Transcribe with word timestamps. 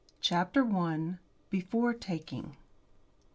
CHAPTER 0.19 0.65
I. 0.75 1.19
BEFORE 1.51 1.93
TAKING. 1.93 2.57